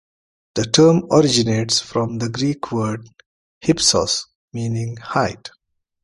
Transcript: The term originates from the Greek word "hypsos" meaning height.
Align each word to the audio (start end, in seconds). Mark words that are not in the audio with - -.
The 0.55 0.65
term 0.65 1.03
originates 1.11 1.79
from 1.79 2.17
the 2.17 2.27
Greek 2.29 2.71
word 2.71 3.07
"hypsos" 3.63 4.25
meaning 4.51 4.97
height. 4.97 5.51